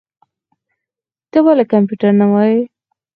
ته 1.31 1.37
ولي 1.45 1.65
کمپيوټر 1.73 2.11
نه 2.21 2.25
وايې؟ 2.31 2.59